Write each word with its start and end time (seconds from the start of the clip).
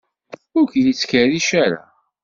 Ur 0.57 0.65
k-yettkerric 0.71 1.49
ara. 1.63 1.81